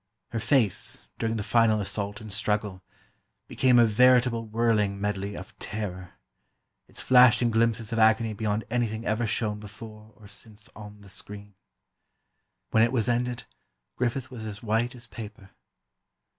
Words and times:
Her 0.31 0.39
face, 0.39 1.05
during 1.19 1.35
the 1.35 1.43
final 1.43 1.79
assault 1.79 2.21
and 2.21 2.33
struggle, 2.33 2.81
became 3.47 3.77
a 3.77 3.85
veritable 3.85 4.47
whirling 4.47 4.99
medley 4.99 5.35
of 5.35 5.55
terror, 5.59 6.13
its 6.87 7.03
flashing 7.03 7.51
glimpses 7.51 7.93
of 7.93 7.99
agony 7.99 8.33
beyond 8.33 8.63
anything 8.71 9.05
ever 9.05 9.27
shown 9.27 9.59
before 9.59 10.11
or 10.17 10.27
since 10.27 10.69
on 10.75 11.01
the 11.01 11.09
screen. 11.11 11.53
When 12.71 12.81
it 12.81 12.91
was 12.91 13.07
ended, 13.07 13.43
Griffith 13.95 14.31
was 14.31 14.43
as 14.43 14.63
white 14.63 14.95
as 14.95 15.05
paper. 15.05 15.51